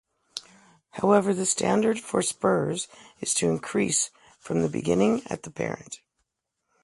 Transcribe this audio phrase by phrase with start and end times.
[0.93, 2.87] However, the standard for spurs
[3.19, 6.01] is to increase from the beginning at the parent.